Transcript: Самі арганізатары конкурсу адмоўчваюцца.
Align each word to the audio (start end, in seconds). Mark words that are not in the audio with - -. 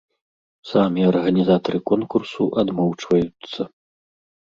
Самі 0.69 1.01
арганізатары 1.11 1.79
конкурсу 1.91 2.51
адмоўчваюцца. 2.65 3.73